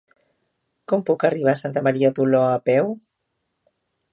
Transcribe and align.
Com 0.93 1.03
puc 1.09 1.25
arribar 1.29 1.53
a 1.53 1.59
Santa 1.61 1.83
Maria 1.89 2.11
d'Oló 2.21 2.41
a 2.55 2.59
peu? 2.71 2.91